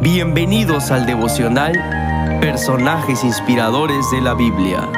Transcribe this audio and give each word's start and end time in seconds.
Bienvenidos 0.00 0.92
al 0.92 1.04
devocional 1.04 1.72
Personajes 2.40 3.24
Inspiradores 3.24 4.10
de 4.12 4.20
la 4.20 4.34
Biblia. 4.34 4.88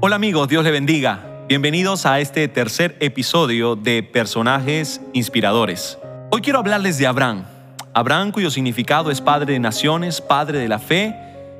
Hola 0.00 0.16
amigos, 0.16 0.48
Dios 0.48 0.64
le 0.64 0.70
bendiga. 0.70 1.44
Bienvenidos 1.46 2.06
a 2.06 2.20
este 2.20 2.48
tercer 2.48 2.96
episodio 3.00 3.76
de 3.76 4.02
Personajes 4.02 5.02
Inspiradores. 5.12 5.98
Hoy 6.30 6.40
quiero 6.40 6.58
hablarles 6.60 6.96
de 6.96 7.06
Abraham. 7.06 7.44
Abraham 7.92 8.32
cuyo 8.32 8.50
significado 8.50 9.10
es 9.10 9.20
Padre 9.20 9.52
de 9.52 9.58
Naciones, 9.58 10.22
Padre 10.22 10.58
de 10.58 10.68
la 10.68 10.78
Fe 10.78 11.14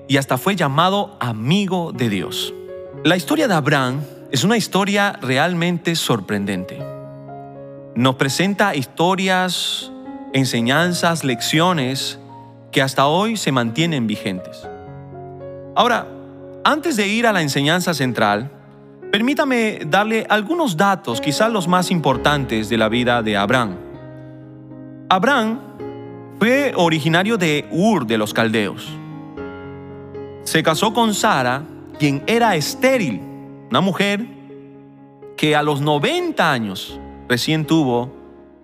y 0.09 0.17
hasta 0.17 0.39
fue 0.39 0.57
llamado 0.57 1.19
amigo 1.21 1.93
de 1.93 2.09
Dios. 2.09 2.55
La 3.05 3.17
historia 3.17 3.47
de 3.47 3.55
Abraham 3.55 4.01
es 4.33 4.43
una 4.43 4.57
historia 4.57 5.19
realmente 5.21 5.95
sorprendente. 5.97 6.96
Nos 7.97 8.17
presenta 8.17 8.75
historias, 8.75 9.91
enseñanzas, 10.35 11.25
lecciones 11.25 12.19
que 12.71 12.83
hasta 12.83 13.07
hoy 13.07 13.39
se 13.39 13.53
mantienen 13.53 14.07
vigentes. 14.07 14.69
Ahora, 15.75 16.07
antes 16.63 16.97
de 16.97 17.09
ir 17.09 17.27
a 17.27 17.33
la 17.33 17.41
enseñanza 17.41 17.95
central, 17.95 18.51
permítame 19.11 19.81
darle 19.87 20.27
algunos 20.29 20.77
datos, 20.77 21.23
quizás 21.23 21.51
los 21.51 21.69
más 21.69 21.91
importantes 21.91 22.69
de 22.69 22.77
la 22.77 22.91
vida 22.91 23.23
de 23.23 23.39
Abraham. 23.39 23.77
Abraham 25.09 25.59
fue 26.39 26.75
originario 26.77 27.39
de 27.39 27.67
Ur 27.71 28.07
de 28.07 28.19
los 28.19 28.35
Caldeos. 28.35 28.87
Se 30.45 30.63
casó 30.63 30.93
con 30.93 31.15
Sara, 31.15 31.63
quien 31.99 32.23
era 32.27 32.57
estéril, 32.57 33.23
una 33.71 33.81
mujer 33.81 34.27
que 35.35 35.57
a 35.57 35.63
los 35.63 35.81
90 35.81 36.53
años 36.53 37.01
recién 37.29 37.67
tuvo 37.67 38.15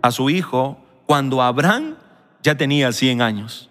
a 0.03 0.11
su 0.11 0.31
hijo 0.31 0.79
cuando 1.07 1.43
Abraham 1.43 1.97
ya 2.43 2.57
tenía 2.57 2.93
100 2.93 3.23
años. 3.23 3.71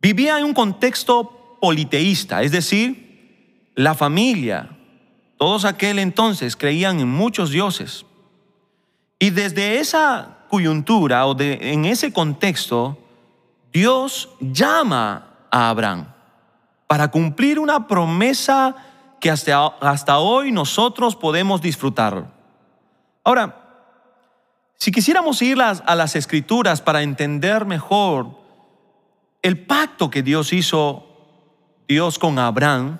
Vivía 0.00 0.38
en 0.38 0.44
un 0.44 0.54
contexto 0.54 1.56
politeísta, 1.60 2.42
es 2.42 2.50
decir, 2.50 3.70
la 3.74 3.94
familia, 3.94 4.70
todos 5.38 5.64
aquel 5.64 5.98
entonces 5.98 6.56
creían 6.56 7.00
en 7.00 7.08
muchos 7.08 7.50
dioses. 7.50 8.04
Y 9.18 9.30
desde 9.30 9.78
esa 9.78 10.38
coyuntura 10.48 11.26
o 11.26 11.36
en 11.38 11.84
ese 11.84 12.12
contexto, 12.12 12.98
Dios 13.72 14.28
llama 14.40 15.46
a 15.50 15.70
Abraham 15.70 16.06
para 16.86 17.10
cumplir 17.10 17.58
una 17.58 17.86
promesa 17.86 18.74
que 19.20 19.30
hasta, 19.30 19.66
hasta 19.80 20.18
hoy 20.18 20.52
nosotros 20.52 21.16
podemos 21.16 21.62
disfrutar. 21.62 22.41
Ahora, 23.24 23.62
si 24.76 24.90
quisiéramos 24.90 25.40
ir 25.42 25.60
a 25.62 25.94
las 25.94 26.16
escrituras 26.16 26.80
para 26.82 27.02
entender 27.02 27.64
mejor 27.66 28.42
el 29.42 29.64
pacto 29.64 30.10
que 30.10 30.22
Dios 30.22 30.52
hizo, 30.52 31.06
Dios 31.86 32.18
con 32.18 32.38
Abraham, 32.38 32.98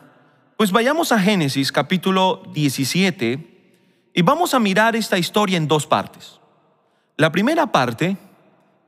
pues 0.57 0.71
vayamos 0.71 1.11
a 1.11 1.19
Génesis 1.19 1.73
capítulo 1.73 2.43
17 2.53 4.11
y 4.15 4.23
vamos 4.23 4.55
a 4.55 4.61
mirar 4.61 4.95
esta 4.95 5.19
historia 5.19 5.57
en 5.57 5.67
dos 5.67 5.87
partes. 5.87 6.39
La 7.17 7.33
primera 7.33 7.73
parte, 7.73 8.17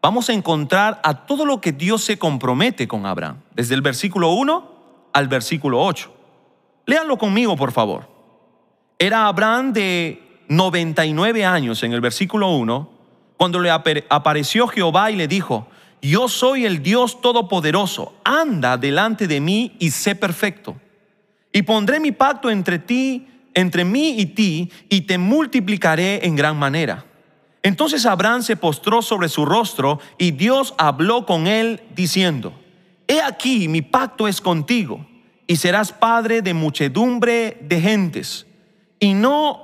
vamos 0.01 0.29
a 0.29 0.33
encontrar 0.33 1.01
a 1.03 1.27
todo 1.27 1.45
lo 1.45 1.61
que 1.61 1.73
Dios 1.73 2.05
se 2.05 2.19
compromete 2.19 2.87
con 2.87 3.07
Abraham, 3.07 3.41
desde 3.55 3.75
el 3.75 3.83
versículo 3.83 4.31
1 4.35 5.11
al 5.13 5.29
versículo 5.29 5.83
8. 5.83 6.15
Léanlo 6.87 7.19
conmigo, 7.19 7.57
por 7.57 7.73
favor. 7.73 8.09
Era 8.99 9.27
Abraham 9.27 9.73
de 9.73 10.24
99 10.49 11.45
años 11.45 11.83
en 11.83 11.93
el 11.93 12.01
versículo 12.01 12.51
1, 12.51 12.91
cuando 13.37 13.61
le 13.61 13.71
apareció 13.71 14.69
Jehová 14.69 15.11
y 15.11 15.17
le 15.17 15.29
dijo, 15.29 15.69
yo 16.05 16.29
soy 16.29 16.67
el 16.67 16.83
Dios 16.83 17.23
Todopoderoso, 17.23 18.13
anda 18.25 18.77
delante 18.77 19.27
de 19.27 19.41
mí 19.41 19.75
y 19.79 19.91
sé 19.91 20.15
perfecto. 20.15 20.77
Y 21.51 21.63
pondré 21.63 21.99
mi 21.99 22.13
pacto 22.13 22.51
entre 22.51 22.79
ti, 22.79 23.27
entre 23.55 23.85
mí 23.85 24.17
y 24.19 24.27
ti, 24.27 24.71
y 24.91 25.03
te 25.03 25.17
multiplicaré 25.17 26.27
en 26.27 26.37
gran 26.37 26.59
manera. 26.59 27.07
Entonces 27.63 28.05
Abraham 28.05 28.43
se 28.43 28.57
postró 28.57 29.01
sobre 29.01 29.31
su 29.31 29.47
rostro 29.47 29.99
y 30.19 30.33
Dios 30.33 30.75
habló 30.77 31.25
con 31.25 31.47
él 31.47 31.81
diciendo, 31.97 32.53
He 33.09 33.23
aquí 33.23 33.69
mi 33.69 33.81
pacto 33.81 34.29
es 34.29 34.43
contigo 34.43 35.07
y 35.47 35.57
serás 35.57 35.91
padre 35.91 36.43
de 36.43 36.53
muchedumbre 36.53 37.57
de 37.63 37.81
gentes. 37.81 38.47
Y 39.01 39.15
no, 39.15 39.64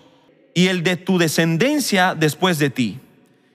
y 0.53 0.67
el 0.67 0.83
de 0.83 0.97
tu 0.97 1.17
descendencia 1.17 2.15
después 2.15 2.59
de 2.59 2.69
ti. 2.69 2.99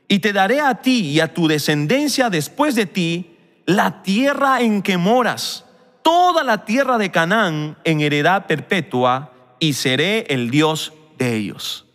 Y 0.09 0.21
te 0.21 0.33
daré 0.33 0.61
a 0.61 0.83
ti 0.83 1.11
y 1.11 1.21
a 1.21 1.33
tu 1.33 1.49
descendencia 1.49 2.31
después 2.31 2.75
de 2.75 2.87
ti 2.87 3.37
la 3.67 4.03
tierra 4.03 4.61
en 4.61 4.83
que 4.83 4.97
moras, 4.97 5.65
toda 6.03 6.45
la 6.45 6.65
tierra 6.65 6.99
de 6.99 7.11
Canaán 7.11 7.77
en 7.85 8.01
heredad 8.01 8.47
perpetua, 8.47 9.33
y 9.59 9.73
seré 9.73 10.27
el 10.29 10.51
Dios 10.51 10.93
de 11.19 11.35
ellos. 11.35 11.87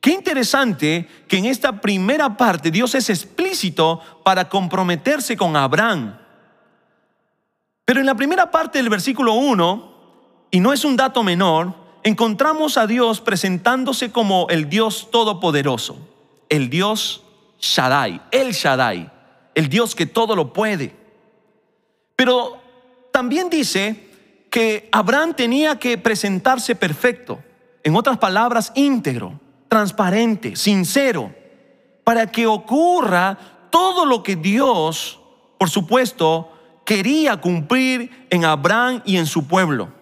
Qué 0.00 0.12
interesante 0.12 1.08
que 1.28 1.38
en 1.38 1.46
esta 1.46 1.80
primera 1.80 2.36
parte 2.36 2.70
Dios 2.70 2.94
es 2.94 3.10
explícito 3.10 4.00
para 4.24 4.48
comprometerse 4.48 5.36
con 5.36 5.56
Abraham 5.56 6.14
pero 7.90 7.98
en 7.98 8.06
la 8.06 8.14
primera 8.14 8.52
parte 8.52 8.78
del 8.78 8.88
versículo 8.88 9.32
1, 9.32 10.46
y 10.52 10.60
no 10.60 10.72
es 10.72 10.84
un 10.84 10.96
dato 10.96 11.24
menor, 11.24 11.74
encontramos 12.02 12.76
a 12.76 12.86
Dios 12.86 13.20
presentándose 13.20 14.10
como 14.10 14.46
el 14.50 14.68
Dios 14.68 15.08
todopoderoso, 15.10 15.98
el 16.48 16.70
Dios 16.70 17.22
Shaddai, 17.60 18.22
el 18.30 18.52
Shaddai, 18.52 19.10
el 19.54 19.68
Dios 19.68 19.94
que 19.94 20.06
todo 20.06 20.34
lo 20.34 20.52
puede. 20.52 20.94
Pero 22.16 22.58
también 23.12 23.50
dice 23.50 24.08
que 24.50 24.88
Abraham 24.92 25.34
tenía 25.34 25.78
que 25.78 25.96
presentarse 25.98 26.74
perfecto, 26.74 27.38
en 27.82 27.96
otras 27.96 28.18
palabras, 28.18 28.72
íntegro, 28.74 29.40
transparente, 29.68 30.56
sincero, 30.56 31.32
para 32.04 32.26
que 32.26 32.46
ocurra 32.46 33.38
todo 33.70 34.04
lo 34.04 34.22
que 34.22 34.36
Dios, 34.36 35.20
por 35.58 35.70
supuesto, 35.70 36.52
quería 36.84 37.36
cumplir 37.36 38.26
en 38.30 38.44
Abraham 38.44 39.02
y 39.06 39.16
en 39.16 39.26
su 39.26 39.46
pueblo. 39.46 39.99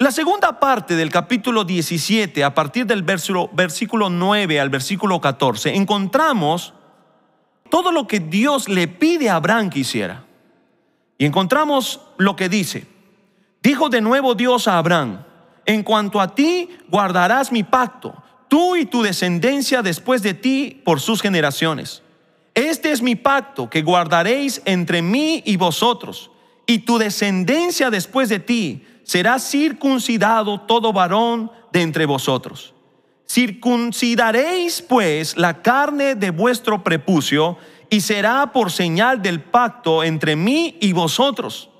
La 0.00 0.10
segunda 0.10 0.58
parte 0.58 0.96
del 0.96 1.10
capítulo 1.10 1.62
17, 1.62 2.42
a 2.42 2.52
partir 2.52 2.86
del 2.86 3.04
versículo 3.04 4.10
9 4.10 4.58
al 4.58 4.68
versículo 4.68 5.20
14, 5.20 5.76
encontramos 5.76 6.74
todo 7.70 7.92
lo 7.92 8.08
que 8.08 8.18
Dios 8.18 8.68
le 8.68 8.88
pide 8.88 9.30
a 9.30 9.36
Abraham 9.36 9.70
que 9.70 9.78
hiciera. 9.78 10.24
Y 11.18 11.26
encontramos 11.26 12.00
lo 12.18 12.34
que 12.34 12.48
dice. 12.48 12.88
Dijo 13.62 13.88
de 13.88 14.00
nuevo 14.00 14.34
Dios 14.34 14.66
a 14.66 14.78
Abraham, 14.78 15.22
en 15.64 15.84
cuanto 15.84 16.20
a 16.20 16.34
ti 16.34 16.70
guardarás 16.88 17.52
mi 17.52 17.62
pacto, 17.62 18.20
tú 18.48 18.74
y 18.74 18.86
tu 18.86 19.02
descendencia 19.02 19.82
después 19.82 20.22
de 20.22 20.34
ti 20.34 20.82
por 20.84 20.98
sus 20.98 21.22
generaciones 21.22 22.02
este 22.54 22.90
es 22.90 23.00
mi 23.00 23.14
pacto 23.14 23.70
que 23.70 23.82
guardaréis 23.82 24.60
entre 24.64 25.02
mí 25.02 25.42
y 25.46 25.56
vosotros, 25.56 26.30
y 26.66 26.80
tu 26.80 26.98
descendencia 26.98 27.90
después 27.90 28.28
de 28.28 28.38
ti 28.38 28.84
será 29.10 29.40
circuncidado 29.40 30.60
todo 30.60 30.92
varón 30.92 31.50
de 31.72 31.82
entre 31.82 32.06
vosotros. 32.06 32.74
Circuncidaréis 33.28 34.82
pues 34.82 35.36
la 35.36 35.62
carne 35.62 36.14
de 36.14 36.30
vuestro 36.30 36.84
prepucio, 36.84 37.58
y 37.88 38.02
será 38.02 38.52
por 38.52 38.70
señal 38.70 39.20
del 39.20 39.40
pacto 39.40 40.04
entre 40.04 40.36
mí 40.36 40.78
y 40.80 40.92
vosotros. 40.92 41.70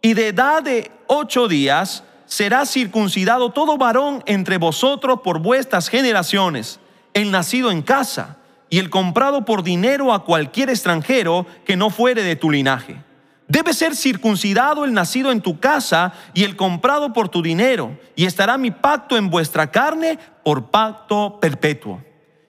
Y 0.00 0.14
de 0.14 0.28
edad 0.28 0.62
de 0.62 0.90
ocho 1.08 1.46
días 1.46 2.04
será 2.24 2.64
circuncidado 2.64 3.50
todo 3.50 3.76
varón 3.76 4.22
entre 4.24 4.56
vosotros 4.56 5.20
por 5.22 5.40
vuestras 5.40 5.90
generaciones, 5.90 6.80
el 7.12 7.30
nacido 7.30 7.70
en 7.70 7.82
casa 7.82 8.38
y 8.70 8.78
el 8.78 8.88
comprado 8.88 9.44
por 9.44 9.62
dinero 9.62 10.14
a 10.14 10.24
cualquier 10.24 10.70
extranjero 10.70 11.44
que 11.66 11.76
no 11.76 11.90
fuere 11.90 12.22
de 12.22 12.34
tu 12.34 12.50
linaje. 12.50 13.11
Debe 13.52 13.74
ser 13.74 13.94
circuncidado 13.94 14.86
el 14.86 14.94
nacido 14.94 15.30
en 15.30 15.42
tu 15.42 15.60
casa 15.60 16.14
y 16.32 16.44
el 16.44 16.56
comprado 16.56 17.12
por 17.12 17.28
tu 17.28 17.42
dinero, 17.42 17.98
y 18.16 18.24
estará 18.24 18.56
mi 18.56 18.70
pacto 18.70 19.18
en 19.18 19.28
vuestra 19.28 19.70
carne 19.70 20.18
por 20.42 20.70
pacto 20.70 21.38
perpetuo. 21.38 22.02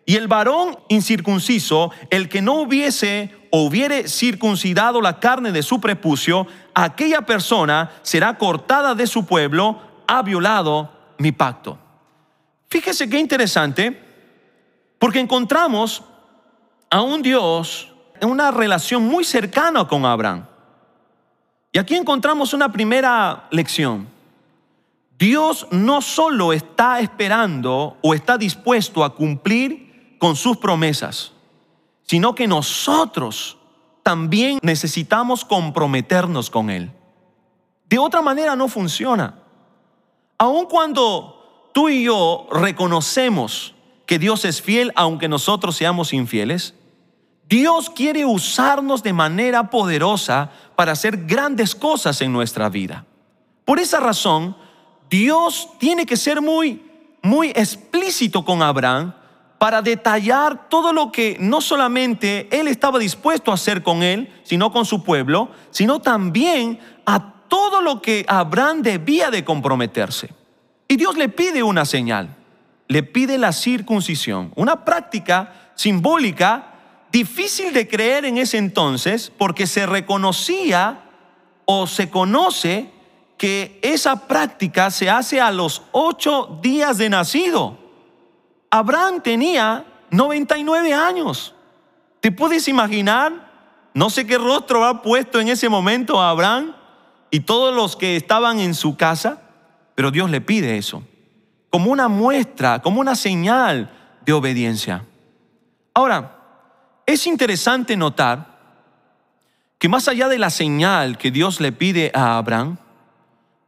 Y 0.05 0.15
el 0.15 0.29
varón 0.29 0.79
incircunciso, 0.87 1.91
el 2.09 2.29
que 2.29 2.41
no 2.41 2.53
hubiese 2.53 3.35
o 3.51 3.65
hubiere 3.65 4.07
circuncidado 4.07 5.01
la 5.01 5.19
carne 5.19 5.51
de 5.51 5.61
su 5.61 5.81
prepucio, 5.81 6.47
aquella 6.73 7.23
persona 7.23 7.91
será 8.01 8.37
cortada 8.37 8.95
de 8.95 9.05
su 9.05 9.25
pueblo, 9.25 9.81
ha 10.07 10.21
violado 10.21 10.89
mi 11.17 11.33
pacto. 11.33 11.77
Fíjese 12.69 13.09
qué 13.09 13.19
interesante, 13.19 14.01
porque 14.99 15.19
encontramos 15.19 16.01
a 16.89 17.01
un 17.01 17.21
Dios 17.21 17.91
en 18.21 18.29
una 18.29 18.51
relación 18.51 19.03
muy 19.03 19.25
cercana 19.25 19.85
con 19.85 20.05
Abraham. 20.05 20.52
Y 21.73 21.79
aquí 21.79 21.95
encontramos 21.95 22.53
una 22.53 22.71
primera 22.71 23.47
lección. 23.49 24.07
Dios 25.17 25.67
no 25.71 26.01
solo 26.01 26.53
está 26.53 26.99
esperando 26.99 27.97
o 28.01 28.13
está 28.13 28.37
dispuesto 28.37 29.03
a 29.03 29.15
cumplir 29.15 30.17
con 30.19 30.35
sus 30.35 30.57
promesas, 30.57 31.33
sino 32.03 32.35
que 32.35 32.47
nosotros 32.47 33.57
también 34.03 34.59
necesitamos 34.61 35.43
comprometernos 35.43 36.51
con 36.51 36.69
Él. 36.69 36.91
De 37.89 37.97
otra 37.97 38.21
manera 38.21 38.55
no 38.55 38.67
funciona. 38.67 39.39
Aun 40.37 40.65
cuando 40.67 41.71
tú 41.73 41.89
y 41.89 42.03
yo 42.03 42.47
reconocemos 42.51 43.73
que 44.05 44.19
Dios 44.19 44.45
es 44.45 44.61
fiel 44.61 44.91
aunque 44.95 45.27
nosotros 45.27 45.75
seamos 45.75 46.13
infieles, 46.13 46.75
Dios 47.47 47.89
quiere 47.89 48.25
usarnos 48.25 49.03
de 49.03 49.13
manera 49.13 49.69
poderosa 49.69 50.49
para 50.75 50.93
hacer 50.93 51.25
grandes 51.25 51.75
cosas 51.75 52.21
en 52.21 52.33
nuestra 52.33 52.69
vida. 52.69 53.05
Por 53.65 53.79
esa 53.79 53.99
razón, 53.99 54.55
Dios 55.09 55.69
tiene 55.77 56.05
que 56.05 56.17
ser 56.17 56.41
muy, 56.41 56.81
muy 57.21 57.49
explícito 57.49 58.43
con 58.43 58.61
Abraham 58.61 59.13
para 59.57 59.81
detallar 59.81 60.67
todo 60.67 60.91
lo 60.91 61.11
que 61.11 61.37
no 61.39 61.61
solamente 61.61 62.49
él 62.51 62.67
estaba 62.67 62.99
dispuesto 62.99 63.51
a 63.51 63.53
hacer 63.53 63.81
con 63.83 64.03
él, 64.03 64.41
sino 64.43 64.71
con 64.71 64.85
su 64.85 65.03
pueblo, 65.03 65.49
sino 65.69 66.01
también 66.01 66.79
a 67.05 67.33
todo 67.47 67.81
lo 67.81 68.01
que 68.01 68.25
Abraham 68.27 68.81
debía 68.81 69.29
de 69.29 69.45
comprometerse. 69.45 70.31
Y 70.87 70.97
Dios 70.97 71.15
le 71.15 71.29
pide 71.29 71.63
una 71.63 71.85
señal, 71.85 72.35
le 72.87 73.03
pide 73.03 73.37
la 73.37 73.53
circuncisión, 73.53 74.51
una 74.55 74.83
práctica 74.83 75.71
simbólica 75.75 76.72
difícil 77.13 77.73
de 77.73 77.87
creer 77.87 78.25
en 78.25 78.39
ese 78.39 78.57
entonces 78.57 79.31
porque 79.37 79.67
se 79.67 79.85
reconocía 79.85 81.03
o 81.65 81.85
se 81.85 82.09
conoce 82.09 82.89
que 83.37 83.79
esa 83.83 84.27
práctica 84.27 84.89
se 84.89 85.11
hace 85.11 85.39
a 85.39 85.51
los 85.51 85.83
ocho 85.91 86.59
días 86.63 86.97
de 86.97 87.09
nacido. 87.09 87.77
Abraham 88.71 89.21
tenía 89.21 89.85
99 90.09 90.91
años. 90.91 91.53
¿Te 92.19 92.31
puedes 92.31 92.67
imaginar? 92.67 93.51
No 93.93 94.09
sé 94.09 94.25
qué 94.25 94.39
rostro 94.39 94.83
ha 94.83 95.03
puesto 95.03 95.39
en 95.39 95.49
ese 95.49 95.69
momento 95.69 96.19
a 96.19 96.31
Abraham 96.31 96.75
y 97.29 97.41
todos 97.41 97.75
los 97.75 97.95
que 97.95 98.15
estaban 98.15 98.59
en 98.59 98.73
su 98.73 98.97
casa, 98.97 99.39
pero 99.93 100.09
Dios 100.09 100.31
le 100.31 100.41
pide 100.41 100.77
eso, 100.77 101.03
como 101.69 101.91
una 101.91 102.07
muestra, 102.07 102.81
como 102.81 103.01
una 103.01 103.15
señal 103.15 103.91
de 104.25 104.33
obediencia. 104.33 105.05
Ahora, 105.93 106.42
es 107.05 107.27
interesante 107.27 107.97
notar 107.97 108.53
que 109.77 109.89
más 109.89 110.07
allá 110.07 110.29
de 110.29 110.39
la 110.39 110.49
señal 110.49 111.17
que 111.17 111.31
Dios 111.31 111.59
le 111.59 111.71
pide 111.71 112.11
a 112.13 112.37
Abraham, 112.37 112.77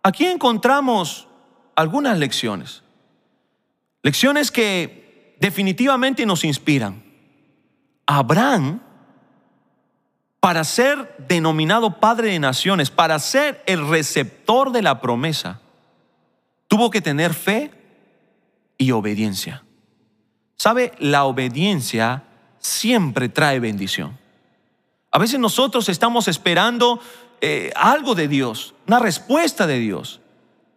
aquí 0.01 0.25
encontramos 0.25 1.27
algunas 1.75 2.17
lecciones. 2.17 2.83
Lecciones 4.01 4.51
que 4.51 5.35
definitivamente 5.39 6.25
nos 6.25 6.43
inspiran. 6.43 7.03
Abraham, 8.05 8.81
para 10.39 10.63
ser 10.63 11.15
denominado 11.27 11.99
padre 11.99 12.29
de 12.29 12.39
naciones, 12.39 12.91
para 12.91 13.19
ser 13.19 13.63
el 13.65 13.87
receptor 13.89 14.71
de 14.71 14.83
la 14.83 15.01
promesa, 15.01 15.59
tuvo 16.67 16.89
que 16.91 17.01
tener 17.01 17.33
fe 17.33 17.71
y 18.77 18.91
obediencia. 18.91 19.63
¿Sabe? 20.55 20.93
La 20.99 21.25
obediencia 21.25 22.24
siempre 22.65 23.29
trae 23.29 23.59
bendición. 23.59 24.17
A 25.11 25.19
veces 25.19 25.39
nosotros 25.39 25.87
estamos 25.87 26.27
esperando 26.27 26.99
eh, 27.39 27.71
algo 27.75 28.15
de 28.15 28.27
Dios, 28.27 28.73
una 28.87 28.99
respuesta 28.99 29.67
de 29.67 29.79
Dios, 29.79 30.19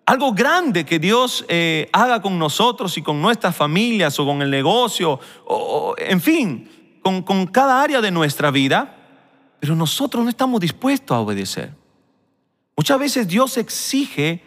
algo 0.05 0.33
grande 0.33 0.85
que 0.85 0.99
Dios 0.99 1.45
eh, 1.49 1.89
haga 1.93 2.23
con 2.23 2.39
nosotros 2.39 2.97
y 2.99 3.03
con 3.03 3.21
nuestras 3.21 3.57
familias 3.57 4.19
o 4.21 4.27
con 4.27 4.43
el 4.43 4.51
negocio, 4.51 5.19
o, 5.47 5.95
en 5.99 6.21
fin, 6.21 7.01
con, 7.03 7.23
con 7.23 7.47
cada 7.47 7.83
área 7.83 8.01
de 8.01 8.11
nuestra 8.11 8.51
vida, 8.51 8.97
pero 9.59 9.75
nosotros 9.75 10.23
no 10.23 10.31
estamos 10.31 10.61
dispuestos 10.61 11.17
a 11.17 11.21
obedecer. 11.21 11.75
Muchas 12.77 12.99
veces 12.99 13.29
Dios 13.29 13.57
exige 13.57 14.43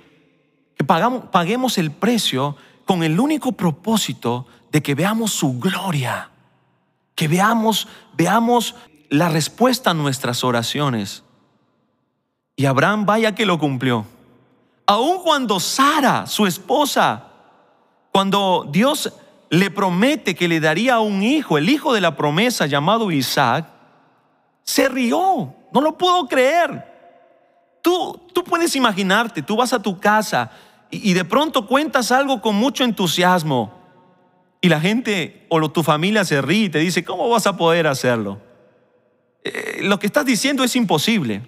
que 0.76 0.84
pagamos, 0.84 1.26
paguemos 1.32 1.78
el 1.78 1.92
precio 1.92 2.56
con 2.86 3.04
el 3.04 3.20
único 3.20 3.52
propósito 3.52 4.48
de 4.72 4.82
que 4.82 4.96
veamos 4.96 5.32
su 5.32 5.60
gloria 5.60 6.31
que 7.22 7.28
veamos, 7.28 7.88
veamos 8.14 8.74
la 9.10 9.30
respuesta 9.30 9.92
a 9.92 9.94
nuestras 9.94 10.44
oraciones. 10.44 11.24
Y 12.56 12.66
Abraham 12.66 13.06
vaya 13.06 13.36
que 13.36 13.46
lo 13.46 13.60
cumplió. 13.60 14.08
Aun 14.88 15.22
cuando 15.22 15.60
Sara, 15.60 16.26
su 16.26 16.48
esposa, 16.48 17.28
cuando 18.12 18.68
Dios 18.72 19.14
le 19.52 19.70
promete 19.70 20.34
que 20.34 20.48
le 20.48 20.60
daría 20.60 21.00
un 21.00 21.22
hijo, 21.22 21.60
el 21.60 21.70
hijo 21.70 21.94
de 21.94 22.02
la 22.02 22.16
promesa 22.16 22.66
llamado 22.66 23.12
Isaac, 23.12 23.68
se 24.64 24.90
rió, 24.90 25.54
no 25.72 25.80
lo 25.80 26.00
puedo 26.00 26.28
creer. 26.28 26.88
Tú, 27.84 28.20
tú 28.34 28.44
puedes 28.44 28.76
imaginarte, 28.76 29.44
tú 29.44 29.58
vas 29.58 29.74
a 29.74 29.80
tu 29.80 30.00
casa 30.00 30.50
y 30.90 31.14
de 31.14 31.24
pronto 31.24 31.68
cuentas 31.68 32.12
algo 32.12 32.42
con 32.42 32.56
mucho 32.56 32.84
entusiasmo 32.84 33.81
y 34.62 34.70
la 34.70 34.80
gente 34.80 35.48
o 35.50 35.72
tu 35.72 35.82
familia 35.82 36.24
se 36.24 36.42
ríe 36.42 36.66
y 36.66 36.70
te 36.70 36.80
dice, 36.80 37.04
¿cómo 37.04 37.28
vas 37.28 37.48
a 37.48 37.58
poder 37.58 37.88
hacerlo? 37.88 38.40
Eh, 39.44 39.80
lo 39.82 39.98
que 39.98 40.06
estás 40.06 40.24
diciendo 40.24 40.64
es 40.64 40.76
imposible. 40.76 41.42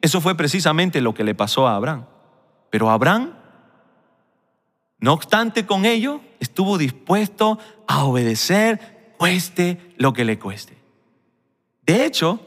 Eso 0.00 0.20
fue 0.20 0.36
precisamente 0.36 1.00
lo 1.00 1.12
que 1.12 1.24
le 1.24 1.34
pasó 1.34 1.66
a 1.66 1.74
Abraham. 1.74 2.06
Pero 2.70 2.88
Abraham, 2.88 3.32
no 5.00 5.12
obstante 5.12 5.66
con 5.66 5.84
ello, 5.84 6.20
estuvo 6.38 6.78
dispuesto 6.78 7.58
a 7.88 8.04
obedecer, 8.04 9.14
cueste 9.18 9.94
lo 9.96 10.12
que 10.12 10.24
le 10.24 10.38
cueste. 10.38 10.78
De 11.84 12.06
hecho, 12.06 12.40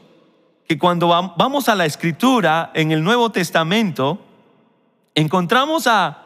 que 0.66 0.78
cuando 0.78 1.08
vamos 1.08 1.68
a 1.68 1.74
la 1.74 1.84
escritura 1.84 2.70
en 2.74 2.90
el 2.90 3.04
Nuevo 3.04 3.30
Testamento, 3.30 4.18
encontramos 5.14 5.86
a 5.86 6.25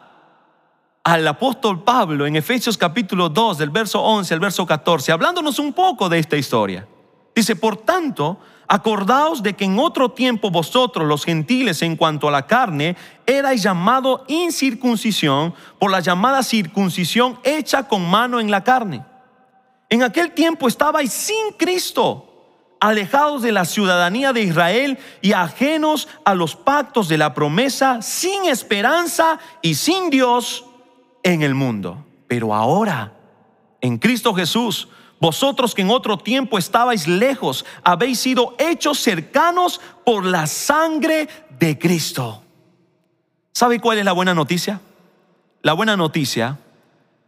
al 1.03 1.27
apóstol 1.27 1.83
Pablo 1.83 2.27
en 2.27 2.35
Efesios 2.35 2.77
capítulo 2.77 3.29
2, 3.29 3.57
del 3.57 3.69
verso 3.69 4.01
11 4.01 4.33
al 4.33 4.39
verso 4.39 4.65
14, 4.65 5.11
hablándonos 5.11 5.57
un 5.57 5.73
poco 5.73 6.09
de 6.09 6.19
esta 6.19 6.37
historia. 6.37 6.87
Dice, 7.33 7.55
por 7.55 7.77
tanto, 7.77 8.39
acordaos 8.67 9.41
de 9.41 9.53
que 9.53 9.65
en 9.65 9.79
otro 9.79 10.11
tiempo 10.11 10.51
vosotros, 10.51 11.07
los 11.07 11.25
gentiles, 11.25 11.81
en 11.81 11.95
cuanto 11.95 12.27
a 12.27 12.31
la 12.31 12.45
carne, 12.45 12.95
erais 13.25 13.63
llamado 13.63 14.25
incircuncisión 14.27 15.55
por 15.79 15.89
la 15.89 16.01
llamada 16.01 16.43
circuncisión 16.43 17.39
hecha 17.43 17.87
con 17.87 18.07
mano 18.07 18.39
en 18.39 18.51
la 18.51 18.63
carne. 18.63 19.03
En 19.89 20.03
aquel 20.03 20.31
tiempo 20.31 20.67
estabais 20.67 21.11
sin 21.11 21.53
Cristo, 21.57 22.27
alejados 22.79 23.41
de 23.41 23.51
la 23.51 23.65
ciudadanía 23.65 24.33
de 24.33 24.43
Israel 24.43 24.99
y 25.21 25.33
ajenos 25.33 26.07
a 26.25 26.35
los 26.35 26.55
pactos 26.55 27.07
de 27.07 27.17
la 27.17 27.33
promesa, 27.33 28.01
sin 28.01 28.45
esperanza 28.45 29.39
y 29.61 29.75
sin 29.75 30.09
Dios 30.09 30.65
en 31.23 31.41
el 31.41 31.55
mundo. 31.55 32.05
Pero 32.27 32.53
ahora, 32.53 33.13
en 33.81 33.97
Cristo 33.97 34.33
Jesús, 34.33 34.87
vosotros 35.19 35.75
que 35.75 35.83
en 35.83 35.89
otro 35.91 36.17
tiempo 36.17 36.57
estabais 36.57 37.07
lejos, 37.07 37.65
habéis 37.83 38.19
sido 38.19 38.55
hechos 38.57 38.99
cercanos 38.99 39.79
por 40.03 40.25
la 40.25 40.47
sangre 40.47 41.27
de 41.59 41.77
Cristo. 41.77 42.43
¿Sabe 43.53 43.79
cuál 43.79 43.99
es 43.99 44.05
la 44.05 44.13
buena 44.13 44.33
noticia? 44.33 44.81
La 45.61 45.73
buena 45.73 45.95
noticia 45.95 46.57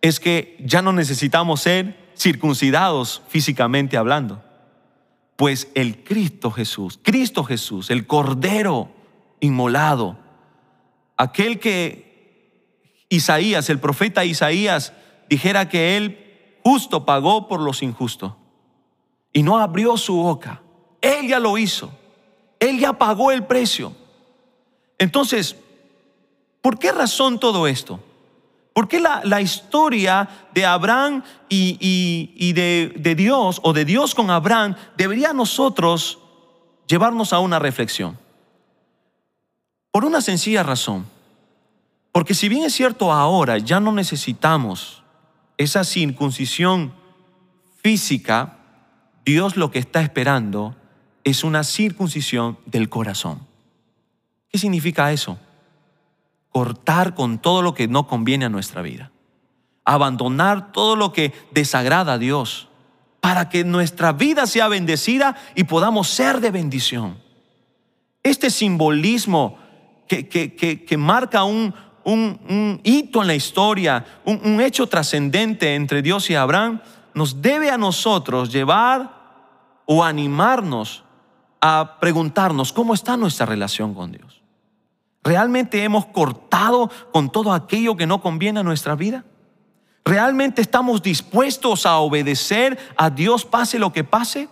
es 0.01 0.19
que 0.19 0.57
ya 0.59 0.81
no 0.81 0.91
necesitamos 0.91 1.61
ser 1.61 2.11
circuncidados 2.17 3.21
físicamente 3.27 3.97
hablando. 3.97 4.43
Pues 5.35 5.69
el 5.75 6.03
Cristo 6.03 6.51
Jesús, 6.51 6.99
Cristo 7.01 7.43
Jesús, 7.43 7.89
el 7.89 8.07
Cordero 8.07 8.89
inmolado, 9.39 10.17
aquel 11.17 11.59
que 11.59 12.12
Isaías, 13.15 13.69
el 13.69 13.79
profeta 13.79 14.25
Isaías, 14.25 14.93
dijera 15.29 15.69
que 15.69 15.97
él 15.97 16.57
justo 16.63 17.05
pagó 17.05 17.47
por 17.47 17.59
los 17.61 17.83
injustos 17.83 18.33
y 19.31 19.43
no 19.43 19.59
abrió 19.59 19.97
su 19.97 20.15
boca. 20.15 20.61
Él 21.01 21.27
ya 21.27 21.39
lo 21.39 21.57
hizo. 21.57 21.91
Él 22.59 22.79
ya 22.79 22.93
pagó 22.93 23.31
el 23.31 23.45
precio. 23.45 23.93
Entonces, 24.97 25.55
¿por 26.61 26.79
qué 26.79 26.91
razón 26.91 27.39
todo 27.39 27.67
esto? 27.67 27.99
¿Por 28.73 28.87
qué 28.87 28.99
la, 28.99 29.21
la 29.23 29.41
historia 29.41 30.27
de 30.53 30.65
Abraham 30.65 31.23
y, 31.49 31.77
y- 32.37 32.53
de, 32.53 32.93
de 32.97 33.15
Dios 33.15 33.59
o 33.63 33.73
de 33.73 33.85
Dios 33.85 34.15
con 34.15 34.31
Abraham 34.31 34.75
debería 34.97 35.33
nosotros 35.33 36.17
llevarnos 36.87 37.33
a 37.33 37.39
una 37.39 37.59
reflexión? 37.59 38.17
Por 39.91 40.05
una 40.05 40.21
sencilla 40.21 40.63
razón. 40.63 41.05
Porque 42.13 42.33
si 42.35 42.47
bien 42.47 42.63
es 42.63 42.73
cierto 42.73 43.11
ahora 43.11 43.57
ya 43.57 43.81
no 43.81 43.91
necesitamos 43.91 45.03
esa 45.57 45.83
circuncisión 45.83 46.93
física, 47.81 48.59
Dios 49.25 49.57
lo 49.57 49.71
que 49.71 49.79
está 49.79 50.01
esperando 50.01 50.75
es 51.25 51.43
una 51.43 51.63
circuncisión 51.63 52.57
del 52.65 52.87
corazón. 52.87 53.45
¿Qué 54.49 54.57
significa 54.57 55.11
eso? 55.11 55.37
Cortar 56.49 57.15
con 57.15 57.39
todo 57.39 57.61
lo 57.61 57.73
que 57.73 57.87
no 57.87 58.07
conviene 58.07 58.45
a 58.45 58.49
nuestra 58.49 58.81
vida. 58.81 59.11
Abandonar 59.85 60.71
todo 60.71 60.95
lo 60.95 61.11
que 61.11 61.33
desagrada 61.51 62.13
a 62.13 62.17
Dios 62.17 62.67
para 63.21 63.49
que 63.49 63.63
nuestra 63.63 64.11
vida 64.13 64.45
sea 64.45 64.67
bendecida 64.67 65.35
y 65.55 65.63
podamos 65.63 66.09
ser 66.09 66.41
de 66.41 66.51
bendición. 66.51 67.17
Este 68.21 68.49
simbolismo 68.49 69.57
que, 70.07 70.27
que- 70.27 70.55
que- 70.55 70.85
que 70.85 70.97
marca 70.97 71.43
un, 71.43 71.73
un- 72.05 72.81
hito 72.83 73.21
en 73.21 73.27
la 73.27 73.35
historia, 73.35 74.05
un, 74.25 74.39
un 74.43 74.61
hecho 74.61 74.87
trascendente 74.87 75.75
entre 75.75 76.01
Dios 76.01 76.29
y 76.29 76.35
Abraham, 76.35 76.81
nos 77.13 77.41
debe 77.41 77.69
a 77.69 77.77
nosotros 77.77 78.51
llevar 78.51 79.21
o 79.85 80.03
animarnos 80.03 81.03
a 81.61 81.97
preguntarnos 81.99 82.73
cómo 82.73 82.93
está 82.93 83.15
nuestra 83.17 83.45
relación 83.45 83.93
con 83.93 84.11
Dios. 84.11 84.41
¿Realmente 85.23 85.83
hemos 85.83 86.05
cortado 86.07 86.89
con 87.13 87.31
todo 87.31 87.53
aquello 87.53 87.95
que 87.95 88.05
no 88.05 88.21
conviene 88.21 88.59
a 88.59 88.63
nuestra 88.63 88.95
vida? 88.95 89.23
¿Realmente 90.03 90.61
estamos 90.61 91.01
dispuestos 91.01 91.85
a 91.85 91.97
obedecer 91.99 92.77
a 92.97 93.09
Dios 93.09 93.45
pase 93.45 93.79
lo 93.79 93.93
que 93.93 94.03
pase? 94.03 94.49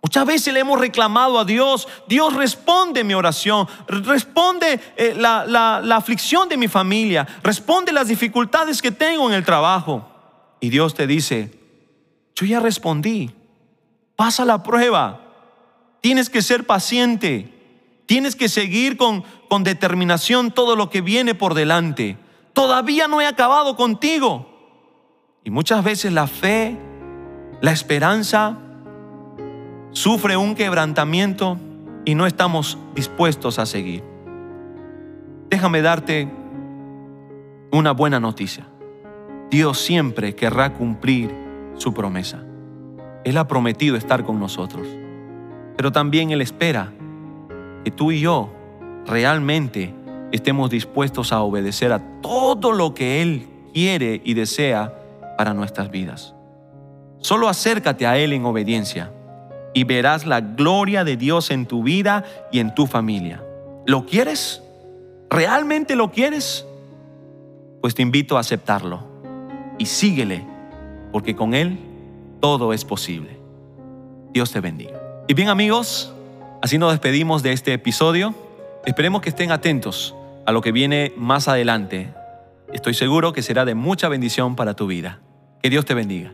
Muchas 0.00 0.24
veces 0.26 0.54
le 0.54 0.60
hemos 0.60 0.78
reclamado 0.78 1.38
a 1.40 1.44
Dios, 1.44 1.88
Dios 2.06 2.32
responde 2.34 3.02
mi 3.02 3.14
oración, 3.14 3.66
responde 3.88 4.80
eh, 4.96 5.14
la, 5.18 5.44
la- 5.44 5.80
la 5.82 5.96
aflicción 5.96 6.48
de 6.48 6.56
mi 6.56 6.68
familia, 6.68 7.26
responde 7.42 7.92
las 7.92 8.06
dificultades 8.08 8.80
que 8.80 8.92
tengo 8.92 9.28
en 9.28 9.34
el 9.34 9.44
trabajo. 9.44 10.08
Y 10.60 10.70
Dios 10.70 10.94
te 10.94 11.06
dice, 11.06 11.52
yo 12.36 12.46
ya 12.46 12.60
respondí, 12.60 13.30
pasa 14.14 14.44
la 14.44 14.62
prueba, 14.62 15.20
tienes 16.00 16.30
que 16.30 16.42
ser 16.42 16.64
paciente, 16.64 17.52
tienes 18.06 18.36
que 18.36 18.48
seguir 18.48 18.96
con, 18.96 19.22
con 19.48 19.64
determinación 19.64 20.52
todo 20.52 20.76
lo 20.76 20.90
que 20.90 21.00
viene 21.00 21.34
por 21.34 21.54
delante. 21.54 22.16
Todavía 22.52 23.08
no 23.08 23.20
he 23.20 23.26
acabado 23.26 23.74
contigo. 23.76 24.46
Y 25.44 25.50
muchas 25.50 25.82
veces 25.84 26.12
la 26.12 26.26
fe, 26.28 26.76
la 27.60 27.72
esperanza, 27.72 28.58
sufre 29.92 30.36
un 30.36 30.54
quebrantamiento 30.54 31.58
y 32.04 32.14
no 32.14 32.26
estamos 32.26 32.78
dispuestos 32.94 33.58
a 33.58 33.66
seguir. 33.66 34.02
Déjame 35.50 35.82
darte 35.82 36.28
una 37.72 37.92
buena 37.92 38.20
noticia. 38.20 38.66
Dios 39.50 39.78
siempre 39.78 40.34
querrá 40.34 40.74
cumplir 40.74 41.34
su 41.76 41.94
promesa. 41.94 42.42
Él 43.24 43.36
ha 43.36 43.48
prometido 43.48 43.96
estar 43.96 44.24
con 44.24 44.38
nosotros, 44.38 44.86
pero 45.76 45.92
también 45.92 46.30
Él 46.30 46.40
espera 46.40 46.92
que 47.84 47.90
tú 47.90 48.12
y 48.12 48.20
yo 48.20 48.50
realmente 49.06 49.94
estemos 50.32 50.70
dispuestos 50.70 51.32
a 51.32 51.40
obedecer 51.40 51.92
a 51.92 52.20
todo 52.20 52.72
lo 52.72 52.94
que 52.94 53.22
Él 53.22 53.48
quiere 53.72 54.20
y 54.24 54.34
desea 54.34 54.94
para 55.36 55.54
nuestras 55.54 55.90
vidas. 55.90 56.34
Solo 57.18 57.48
acércate 57.48 58.06
a 58.06 58.18
Él 58.18 58.32
en 58.32 58.44
obediencia 58.44 59.12
y 59.74 59.84
verás 59.84 60.26
la 60.26 60.40
gloria 60.40 61.04
de 61.04 61.16
Dios 61.16 61.50
en 61.50 61.66
tu 61.66 61.82
vida 61.82 62.24
y 62.50 62.60
en 62.60 62.74
tu 62.74 62.86
familia. 62.86 63.42
¿Lo 63.86 64.06
quieres? 64.06 64.62
¿Realmente 65.30 65.96
lo 65.96 66.10
quieres? 66.10 66.66
Pues 67.80 67.94
te 67.94 68.02
invito 68.02 68.36
a 68.36 68.40
aceptarlo 68.40 69.00
y 69.78 69.86
síguele, 69.86 70.44
porque 71.12 71.36
con 71.36 71.54
Él 71.54 71.78
todo 72.40 72.72
es 72.72 72.84
posible. 72.84 73.38
Dios 74.32 74.50
te 74.52 74.60
bendiga. 74.60 75.00
Y 75.26 75.34
bien 75.34 75.48
amigos, 75.48 76.12
así 76.62 76.78
nos 76.78 76.92
despedimos 76.92 77.42
de 77.42 77.52
este 77.52 77.72
episodio. 77.72 78.34
Esperemos 78.84 79.22
que 79.22 79.28
estén 79.28 79.52
atentos 79.52 80.14
a 80.46 80.52
lo 80.52 80.60
que 80.60 80.72
viene 80.72 81.12
más 81.16 81.48
adelante. 81.48 82.12
Estoy 82.72 82.94
seguro 82.94 83.32
que 83.32 83.42
será 83.42 83.64
de 83.64 83.74
mucha 83.74 84.08
bendición 84.08 84.56
para 84.56 84.74
tu 84.74 84.86
vida. 84.86 85.20
Que 85.62 85.70
Dios 85.70 85.84
te 85.84 85.94
bendiga. 85.94 86.32